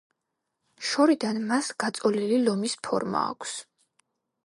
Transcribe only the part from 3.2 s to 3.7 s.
აქვს.